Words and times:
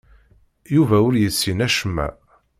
Yuba 0.75 0.97
ur 1.07 1.13
yessin 1.17 1.59
acemma. 1.67 2.07